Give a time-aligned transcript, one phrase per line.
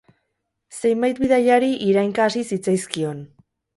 [0.77, 3.21] Zenbait bidaiari irainka hasi zitzaizkion.